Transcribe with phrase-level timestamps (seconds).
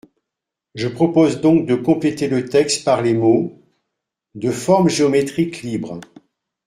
[0.73, 3.61] Je propose donc de compléter le texte par les mots
[4.33, 5.99] «de forme géométrique libre».